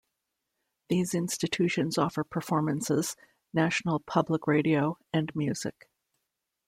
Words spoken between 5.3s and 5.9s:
music.